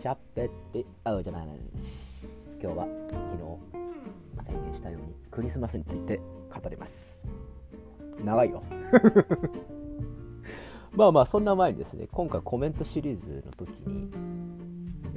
[0.00, 1.46] しゃべりあじゃない
[2.58, 7.20] 今日は昨日宣言したようにクリスマスについて語ります。
[8.24, 8.62] 長いよ。
[10.96, 14.10] まあまあそんな前にですね今回コメントシリーズの時に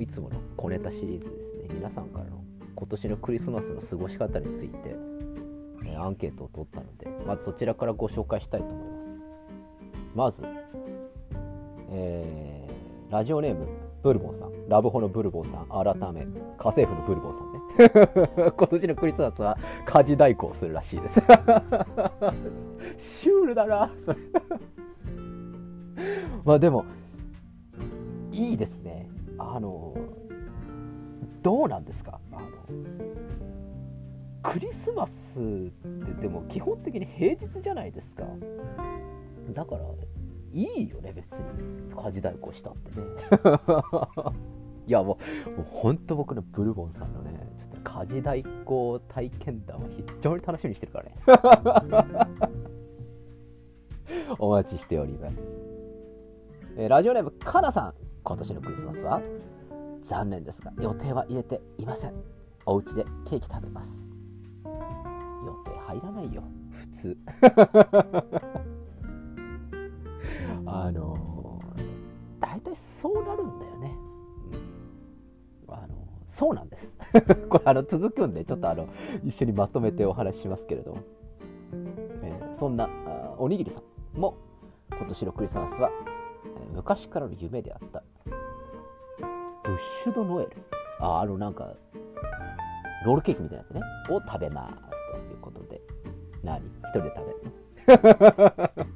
[0.04, 2.44] いつもの小ネタシリーズですね皆さんからの
[2.76, 4.98] 今年のクリスマスの過ごし方について、
[5.86, 9.24] えアンケートを取ったのでまずそちらからご紹介したいと思います。
[10.14, 10.44] まず、
[11.90, 14.52] えー、ラジオネームブルボンさん。
[14.68, 15.68] ラブホのブルボンさん。
[15.68, 16.22] 改め
[16.58, 17.60] 家政婦のブルボンさんね。
[18.56, 21.22] 今年のクリスマスは家事代行するらしいです。
[22.98, 24.20] シュールだなそれ。
[26.44, 26.84] まあでも
[28.32, 29.10] いいですね。
[29.38, 29.96] あの
[31.42, 32.20] どうなんですか？
[32.34, 32.48] あの
[34.42, 35.44] クリスマスっ
[36.16, 38.26] てでも基本的に平日じゃないですか。
[39.54, 39.86] だから
[40.54, 41.46] いいよね別に。
[41.96, 43.06] 家事代行したってね。
[44.86, 51.16] いやもうもうほんと僕のブルボンさんのねちょっと家事代行体験談を非常に楽しみにしてるからね。
[54.38, 55.40] お待ちしております。
[56.76, 57.94] えー、ラジオネームかなさん。
[58.24, 59.22] 今年のクリスマスは
[60.02, 62.14] 残念ですが予定は入れていません。
[62.66, 64.12] お家でケーキ食べます。
[64.66, 64.72] 予
[65.66, 66.44] 定入らないよ。
[66.72, 67.18] 普通。
[70.66, 71.60] あの、
[72.40, 73.98] 大体そうなるんだよね、
[75.68, 76.98] あのそうなんです。
[77.50, 78.88] これあの続くんでちょっとあの
[79.24, 80.98] 一緒にまとめてお話ししますけれども、
[82.22, 82.90] えー、そんな
[83.38, 83.82] おにぎりさ
[84.16, 84.36] んも
[84.92, 85.90] 今年のクリスマスは
[86.74, 88.04] 昔からの夢であった。
[89.64, 90.52] ブッシュドノエル。
[91.00, 91.76] ああのなんか
[93.06, 93.82] ロールケーキみたいなやつね。
[94.10, 94.76] を食べます
[95.12, 95.82] ということで。
[96.44, 96.66] 何？
[96.66, 98.86] 一人で食べるの？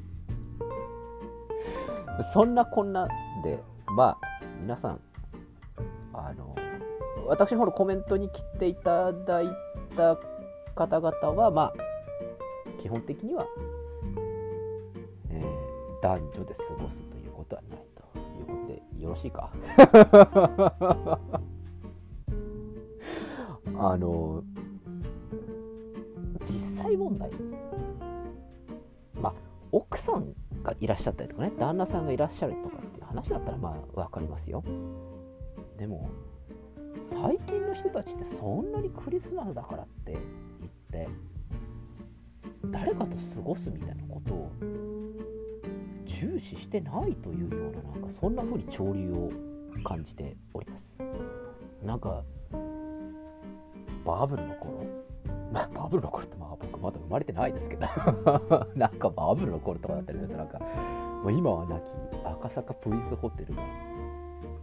[2.24, 3.08] そんなこんな
[3.44, 3.60] で
[3.96, 5.00] まあ皆さん
[6.14, 6.56] あの
[7.28, 9.50] 私の方のコメントに切っていただい
[9.96, 10.18] た
[10.76, 11.74] 方々はまあ
[12.82, 13.46] 基本的には、
[15.32, 19.52] えー、男女で過ごすということはないということでよろしいか？
[23.80, 24.44] あの
[26.42, 27.30] 実際問題。
[29.22, 29.34] まあ
[29.72, 34.64] 奥さんがいらっしゃったりとかね旦那さんがいらっしゃるとかっていう話だったらまあ分かりますよ。
[35.78, 36.10] でも
[37.02, 40.14] 最近の人たちってそんなにクリスマスだからって
[40.60, 41.10] 言って
[42.66, 44.52] 誰かと過ごすみたいなことを
[46.06, 49.32] 重視してないというようななんかそんな風に潮流を
[49.84, 51.02] 感じております。
[51.84, 52.24] なんか
[54.04, 54.84] バブルの頃
[55.52, 57.86] まあ、バブルの頃ってまあ僕まだ生まれてないですけど。
[58.76, 60.60] なんかバブルの頃とかだったりするとなんか
[61.24, 61.84] もう今はなき
[62.26, 63.62] 赤坂プリンスホテルが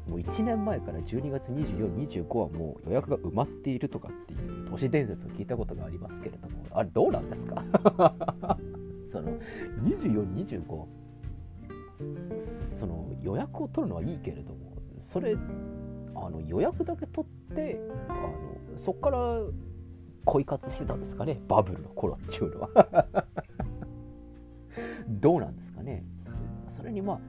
[0.08, 7.62] もう1年前から12月2425はもう予約が埋まっているとかっていう都市伝説を聞いたことがありますけれどもあれどうなんですか？
[9.08, 9.32] その
[9.82, 10.84] 2425
[12.36, 15.36] その予約を取るのはいいけれどもそれ
[16.14, 19.40] あの予約だけ取ってあのそこから
[20.24, 21.40] 恋活してたんですかね？
[21.48, 23.06] バブルの頃っていうのは。
[25.08, 26.04] どうなんですかね？
[26.68, 27.20] それにまあ、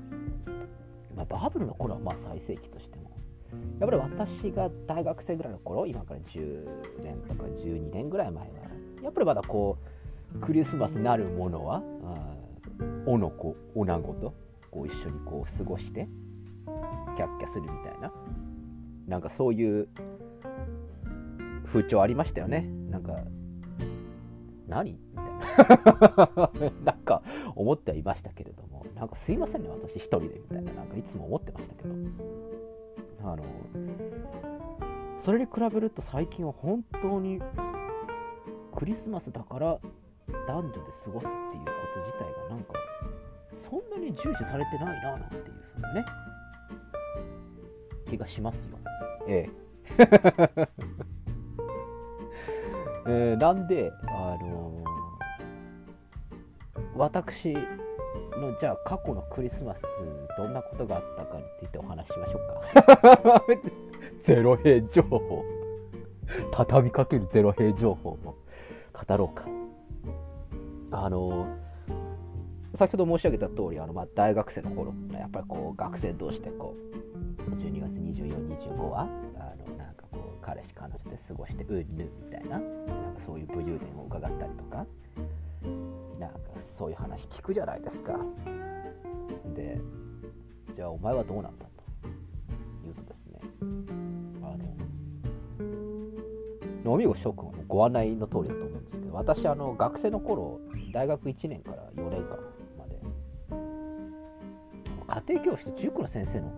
[1.15, 3.05] まあ、バブルの頃はまあ最盛期としても。
[3.79, 6.67] やっぱり私が大学生ぐらいの頃今から10
[7.03, 8.53] 年とか12年ぐらい前は
[9.01, 9.77] やっぱりまだこ
[10.35, 11.81] うクリスマスなるものは
[13.05, 14.33] おの子おなごと
[14.71, 16.09] こう一緒にこう過ごして
[17.15, 18.11] キャッキャするみたいな。
[19.07, 19.87] なんかそういう
[21.65, 22.67] 風潮ありましたよね。
[22.95, 23.13] なんか
[24.67, 24.93] 何？
[24.93, 25.25] みたい
[26.35, 26.51] な。
[26.93, 27.21] なんか
[27.55, 28.85] 思ってはいましたけれども。
[28.95, 30.73] なんかすいませんね私一人でみたいな。
[30.73, 31.93] なんかいつも思ってましたけど。
[33.23, 33.43] あの
[35.17, 37.41] それに比べると最近は本当に
[38.75, 39.79] クリスマスだから
[40.47, 41.29] 男女で過ごすっていうこ
[41.93, 42.73] と自体がなんか
[43.49, 45.43] そんなに重視されてないななんていう
[45.75, 46.05] ふうなね。
[48.07, 48.77] 気がしますよ。
[49.27, 49.49] え
[49.97, 51.05] え。
[53.07, 59.85] えー、なんで、あのー、私のじゃあ過去のクリスマス
[60.37, 63.45] どんなことがあったかについてお話ししましょうか。
[64.21, 65.43] ゼロ平情報。
[66.51, 68.35] 畳みかけるゼロ平情報を語
[69.17, 69.45] ろうか。
[70.91, 71.65] あのー
[72.75, 76.75] 先ほど申し上げた通りありまあ、大学生の頃ってやっぱりこう学生同士でこ
[77.39, 79.05] う12月2425はあ
[79.69, 79.94] のなん
[80.41, 82.59] 彼氏彼女で過ごしてうんぬみたいな。
[82.59, 82.61] なん
[83.13, 84.85] かそういう武勇伝を伺ったりとか。
[86.19, 88.17] なんかそういう話聞くじゃないですか。
[89.55, 89.79] で
[90.73, 91.65] じゃあお前はどうなんだ？
[91.65, 91.71] と
[92.83, 93.39] 言うとですね。
[94.41, 94.45] あ
[96.85, 100.59] の飲み子諸君はご案内の通りだと思うんですけど私あの学生の頃
[100.93, 102.37] 大学1年から4年間
[102.77, 103.01] まで
[105.29, 106.53] 家庭教師と塾の先生の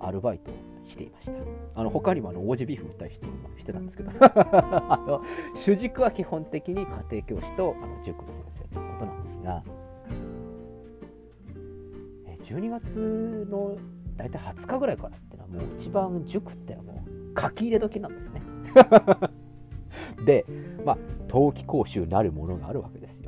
[0.00, 0.54] アルバイトを
[0.86, 1.32] していました。
[1.74, 3.26] あの他にもあの王子ビーフ売ったりして
[3.58, 4.10] してたんですけど。
[4.20, 5.22] あの
[5.54, 9.62] 主軸は基本的に家庭教師とあの塾の先生ということなんですが。
[12.42, 13.76] 12月の
[14.16, 18.42] 大体20日ぐらいからっていうのはもう一番塾っていうのはもう書き入れ時なんですよね。
[20.26, 20.44] で
[20.84, 20.98] まあ
[21.28, 23.21] 冬季講習なるものがあるわけです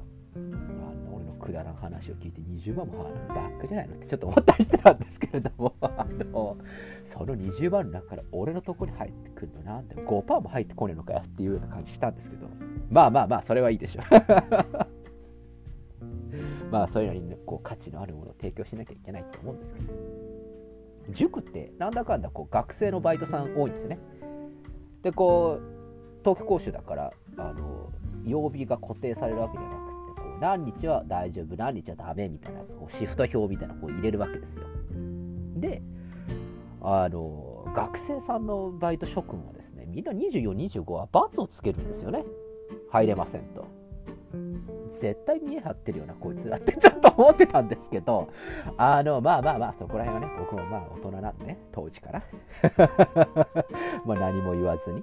[1.44, 6.56] くだらん話を聞いて20万も払うバックじゃないのってちょっと思ったりしてたんですけれども あの
[7.04, 12.46] その20万の中から俺のとこに入ってくるのなんで5%も入ってこねえのかよっていうような感じしたんですけど。
[12.90, 14.04] まあまあまあそれはいいでしょう。
[16.70, 19.92] まあそういうのに、こう価値のあるものを提供しなきゃいけないと思うんですけど。
[21.10, 23.98] 塾ってなんだかんだこう学生のバイトさん多いんですよね。
[25.02, 25.62] でこう
[26.22, 27.90] 冬季講習だからあの
[28.24, 29.93] 曜日が固定されるわけじゃなくて
[30.40, 34.64] 何日は大丈夫何日はダメみたいなこうシフト表みたいなこう入れるわけですよ
[35.56, 35.82] で
[36.80, 42.24] あの学生さんのバイト諸君はですねみんな2425は罰をつけるんですよね
[42.90, 43.66] 入れませんと
[44.92, 48.30] 絶対見え張ってるようなこいつらってちょっと思ってたんですけど、
[48.76, 52.22] あの、まあまあまあ、そこら辺はね、僕もまあ大人なんでね、当時から
[54.06, 55.02] まあ何も言わずに。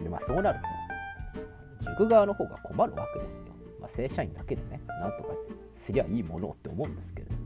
[0.00, 0.60] で、まあそうなる
[1.80, 3.42] と、塾側の方が困るわけです。
[3.88, 5.30] まあ正社員だけでね、なんとか
[5.74, 7.38] すりゃいいものって思うんですけれども。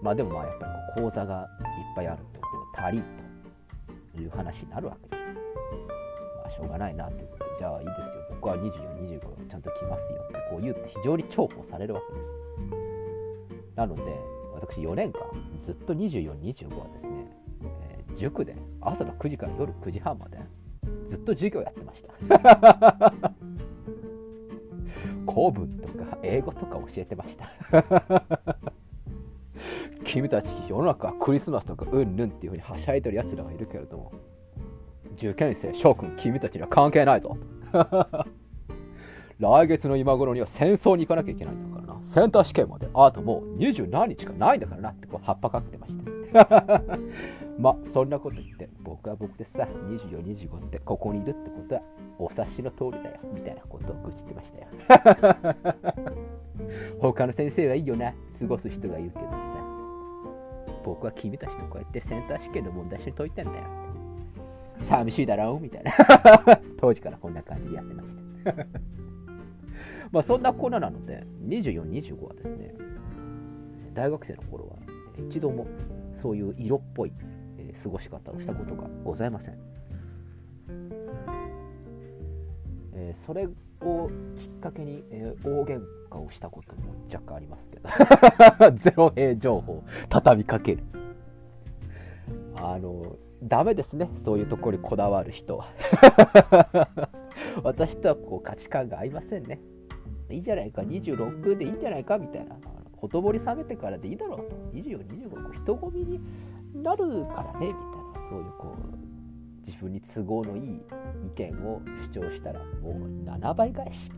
[0.00, 1.46] まあでもまあやっぱりこう講座がいっ
[1.94, 3.04] ぱいあるとこう足りん
[4.14, 5.36] という話になるわけですよ。
[6.38, 12.40] まあしょうがないなっていうことじゃあいいですよ僕は2425ちゃんと来ますよってこう言うって非常に重宝されるわけです
[13.76, 14.02] なので
[14.52, 15.20] 私4年間
[15.60, 17.26] ずっと2425はですね、
[17.62, 20.38] えー、塾で朝の9時から夜9時半まで
[21.06, 23.22] ずっと授業やってました
[25.32, 27.46] 古文とか英語とか教えてました。
[30.04, 34.12] 君たち世の中はクリスマスとかうんぬんっていうふうにはしゃいでるやつらがいるけれども
[35.16, 37.36] 受験生諸君君たちには関係ないぞ
[39.38, 42.00] 来月の今頃には戦争に行かなきゃいけないんだからな。
[42.04, 42.88] センター試験まで。
[42.94, 45.94] あともう二十何日かないんだからなってこう葉っぱかけてまし
[46.32, 46.82] た
[47.58, 51.82] まそんなこと言って僕は僕でさ2425ってここにいるってことは
[52.18, 54.66] お察しの通りだよみたいなことを愚痴ってましたよ。
[57.00, 59.72] 他の先生はいいよな過ごす人がいるけどさ。
[60.84, 63.64] 僕は君たちとこうやってセンター試験の問題一緒に解いてんだよ
[64.78, 65.92] 寂しいだろうみたいな。
[66.76, 68.66] 当時からこんな感じでやってました。
[70.10, 72.74] まあそんなコーナーなので24、25はですね
[73.94, 74.76] 大学生の頃は
[75.28, 75.68] 一度も
[76.14, 77.12] そういう色っぽい、
[77.58, 79.58] え過ごし方をしたことがございません、
[82.94, 83.46] え、それ
[83.80, 87.88] をきっかけに、えー、大喧嘩をしたことも若干ありますけど。
[88.76, 90.84] ゼロ平情報畳みかける。
[92.54, 94.10] あのダメですね。
[94.14, 95.66] そういうところにこだわる人は。
[97.64, 99.60] 私とはこう価値観が合いませんね。
[100.30, 100.82] いいじゃないか。
[100.82, 102.56] 26でいいんじゃないかみたいな。
[103.02, 104.54] ほとぼり冷めてからでいいだろうと。
[104.74, 106.20] 2425人混みに
[106.72, 107.74] なるからねみたい
[108.14, 108.82] なそういうこう
[109.66, 110.80] 自分に都合のいい
[111.26, 111.82] 意見を
[112.14, 112.94] 主張したらもう
[113.28, 114.14] 7倍返しみ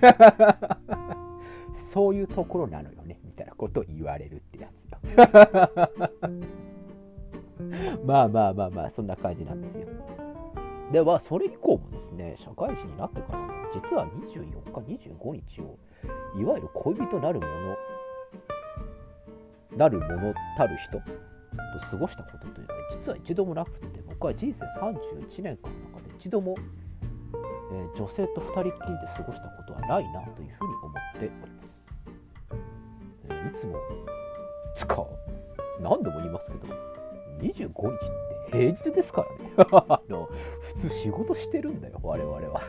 [0.00, 0.78] たいな。
[1.74, 4.96] そういうところなのよねみたいなことを言われるってやつよ。
[8.06, 9.88] まあまあまあまあ、そんな感じなんですよ。
[10.92, 15.78] では、それ以降もですね、社会人になってからも、実は24日、25日を、
[16.36, 17.76] いわゆる恋人なるもの、
[19.76, 21.02] なるものたる人と
[21.90, 26.56] 過ごしたことというのは、実は一度もなくて、僕は人生31年間の中で一度も、
[27.72, 31.84] えー、女性と2人っきりで過ごしたことはないなというふうに思っております。
[33.28, 33.76] えー、いつも、
[34.74, 35.06] つか、
[35.80, 36.74] 何度も言いますけど、
[37.40, 39.24] 25日って平日ですか
[39.56, 39.70] らね。
[39.88, 40.28] あの
[40.60, 42.60] 普通仕事してるんだよ我々は。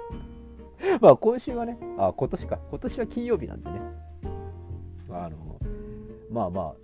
[1.00, 2.58] まあ今週はねあ今年か。
[2.70, 3.80] 今年は金曜日なんでね。
[5.10, 5.49] あの
[6.30, 6.74] まあまあ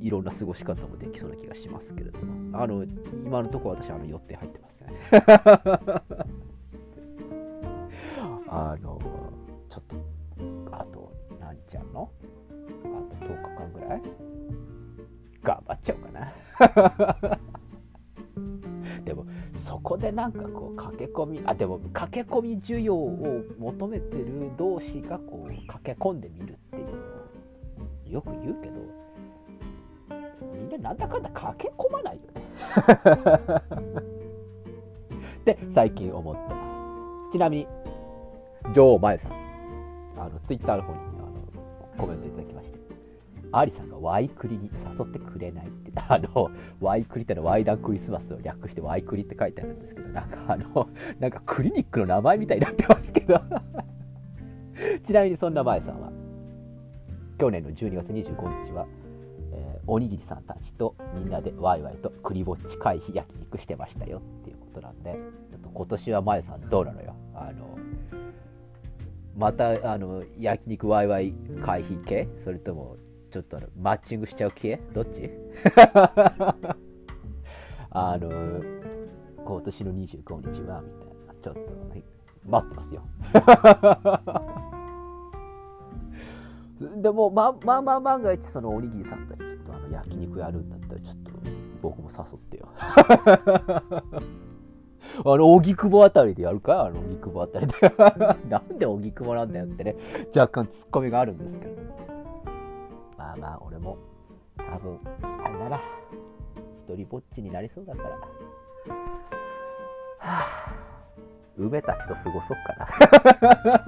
[0.00, 2.58] いろんな過ごし方もできそうな気がしますけれども。
[2.58, 2.84] あの
[3.24, 4.88] 今のところ私あの予定入ってません。
[8.48, 8.98] あの
[9.68, 9.96] ちょっと
[10.72, 12.10] あと何ちゃんの
[12.84, 12.86] あ
[13.20, 14.02] と10日間ぐらい？
[15.42, 17.38] 頑張っちゃおうかな。
[19.04, 26.69] でもそこでなんかこう駆け込みあでも駆け込み需要を求めてる同士がこう駆け込んでみるって
[28.10, 28.74] よく言うけど
[30.52, 32.42] みんななんだかんだ駆け込まないよね。
[35.40, 36.78] って最近思ってま
[37.30, 37.32] す。
[37.32, 37.66] ちなみに
[38.74, 39.32] 女王まゆさん。
[40.18, 41.32] あのツイッターの方にあの
[41.96, 42.80] コメントいただきまして。
[43.52, 45.92] アリさんがワイクリに誘ってくれないって。
[46.08, 46.50] あの
[46.80, 50.88] ワイクリってのはワイダンクリスマスを略してワイクリって書いてあるんですけどなんかあの
[51.18, 53.40] なんかクリニックの名前みたいになってますけど。
[55.02, 56.10] ちなみにそんなまゆさんは
[57.40, 58.86] 去年の12月25日は、
[59.52, 65.18] えー、おにぎりさんたちとみんなでワイワイとクリぼっち回避焼肉してましたよっていうことなんで
[65.50, 67.16] ちょっと今年はまゆさんどうなのよ？
[67.34, 67.78] あの
[69.34, 71.32] またあの焼肉ワイワイ
[71.64, 72.28] 回避系？
[72.36, 72.98] それとも
[73.30, 74.78] ちょっとマッチングしちゃう系？
[74.92, 75.30] どっち？
[77.92, 78.62] あの
[79.42, 81.60] 今年の25日はみたいなちょっと
[82.44, 83.02] 待ってますよ。
[86.80, 91.30] でもままあまあ万が一そのおにぎりさんたちちょっとあの焼肉やるんだったらちょっと
[91.82, 92.68] 僕も誘ってよ
[95.24, 97.72] あの、荻窪あたりでやるかあの、荻窪あたりで。
[98.48, 99.96] なんで荻窪なんだよってね、
[100.34, 101.72] 若干ツッコミがあるんですけど。
[103.16, 103.96] まあまあ、俺も、
[104.56, 105.80] 多分、あれだなら、
[106.86, 108.08] 一人ぼっちになりそうだから。
[108.10, 108.18] は
[110.18, 110.74] あ、
[111.66, 112.76] 梅たちと過ごそうか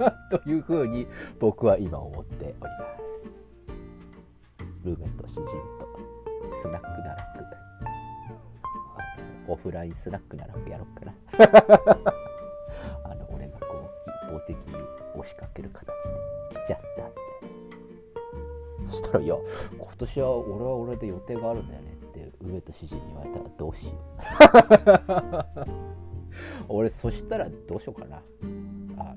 [0.01, 0.11] な。
[0.39, 1.07] というふうに、
[1.39, 2.67] 僕は今思っておりま
[3.17, 3.47] す。
[4.83, 5.53] 梅としじみと、
[6.61, 7.43] スナックならく。
[9.47, 11.13] オフラインスナックならやろうかな
[13.03, 14.75] あの俺がこう一方的に
[15.15, 15.93] 押しかける形で
[16.55, 17.13] 来ちゃったって
[18.85, 19.35] そしたら「いや
[19.77, 23.93] 今年は俺は俺で予定があるんだよね」って上と主人に言われたらどうしよ
[25.57, 25.93] う
[26.67, 28.21] 俺そしたらどうしようかな
[28.97, 29.15] あの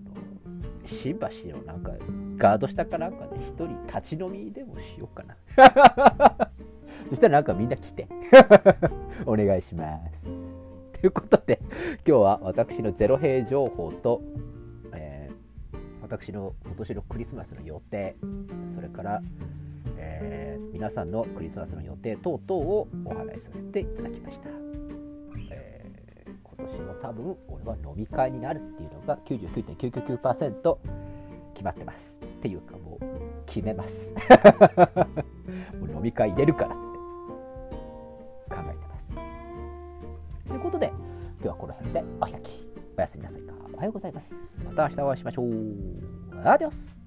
[0.85, 1.92] 新橋のなんか
[2.37, 5.37] ガード下かなんかで一人立ち飲みでもしようかな
[7.08, 8.08] そしたらなんかみんな来て
[9.26, 10.26] お願いします。
[10.92, 11.61] ということで
[12.06, 14.23] 今日は私のゼロ兵情報と、
[14.94, 18.16] えー、私の今年のクリスマスの予定
[18.64, 19.23] それから、
[19.99, 24.49] えー、皆さんのクリスマスの予定等々をお話しさせていただきました。
[26.59, 30.77] 今年の多分俺は飲み会になるっていうのが99.999%
[31.55, 32.21] 決まってます。
[32.23, 33.05] っていうかもう
[33.47, 34.13] 決めます。
[35.79, 36.77] もう飲み会入れるからって
[38.55, 39.15] 考えてます
[40.49, 42.67] ということで、今日はこの辺でお開き。
[42.97, 43.53] おやすみなさいか。
[43.75, 44.61] おはようございます。
[44.65, 45.47] また明日お会いしましょう。
[46.45, 47.06] アディオス